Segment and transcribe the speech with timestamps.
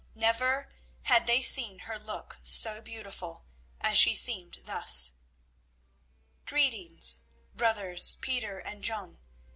[0.15, 0.73] Never
[1.03, 3.45] had they seen her look so beautiful
[3.79, 5.17] as she seemed thus.
[6.47, 7.21] "Greetings,
[7.53, 9.19] brothers Peter and John.